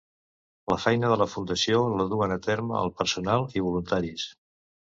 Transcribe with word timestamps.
La 0.73 0.77
feina 0.85 1.11
de 1.11 1.17
la 1.23 1.27
fundació 1.33 1.83
la 2.01 2.07
duen 2.15 2.35
a 2.37 2.39
terme 2.49 2.81
el 2.81 2.93
personal 3.03 3.47
i 3.61 3.67
voluntaris. 3.67 4.27